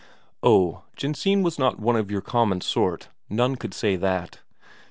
Oh, 0.41 0.81
Jensine 0.95 1.43
was 1.43 1.59
not 1.59 1.77
one 1.79 1.95
of 1.95 2.09
your 2.09 2.21
common 2.21 2.61
sort, 2.61 3.09
none 3.29 3.55
could 3.55 3.75
say 3.75 3.95
that. 3.97 4.39